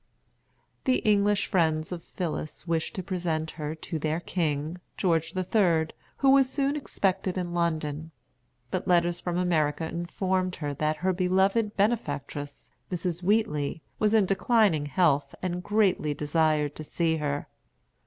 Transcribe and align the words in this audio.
The 0.85 0.95
English 1.05 1.45
friends 1.45 1.91
of 1.91 2.03
Phillis 2.03 2.65
wished 2.67 2.95
to 2.95 3.03
present 3.03 3.51
her 3.51 3.75
to 3.75 3.99
their 3.99 4.19
king, 4.19 4.79
George 4.97 5.33
the 5.33 5.43
Third, 5.43 5.93
who 6.17 6.31
was 6.31 6.49
soon 6.49 6.75
expected 6.75 7.37
in 7.37 7.53
London. 7.53 8.09
But 8.71 8.87
letters 8.87 9.21
from 9.21 9.37
America 9.37 9.87
informed 9.87 10.55
her 10.55 10.73
that 10.73 10.97
her 11.05 11.13
beloved 11.13 11.77
benefactress, 11.77 12.71
Mrs. 12.91 13.21
Wheatley, 13.21 13.83
was 13.99 14.15
in 14.15 14.25
declining 14.25 14.87
health, 14.87 15.35
and 15.39 15.61
greatly 15.61 16.15
desired 16.15 16.75
to 16.77 16.83
see 16.83 17.17
her. 17.17 17.47